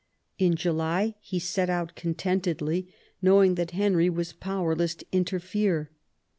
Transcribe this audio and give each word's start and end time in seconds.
In 0.39 0.55
July 0.55 1.13
he 1.19 1.37
set 1.37 1.69
out 1.69 1.93
contentedly, 1.95 2.91
knowing 3.21 3.53
that 3.53 3.69
Henry 3.69 4.09
was 4.09 4.33
powerless 4.33 4.95
to 4.95 5.05
interfere. 5.11 5.91